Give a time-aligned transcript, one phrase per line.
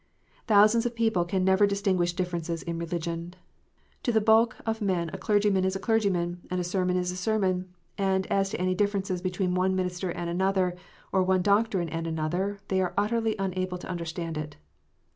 [0.47, 3.35] Thousands of people can never distinguish differences in religion.
[4.01, 7.15] To the bulk of men a clergyman is a clergyman, and a sermon is a
[7.15, 10.75] sermon; and as to any difference between one minister and another,
[11.11, 14.55] or one doctrine and another, they are utterly unable to understand it.